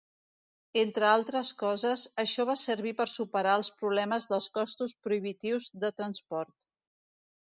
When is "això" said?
2.23-2.45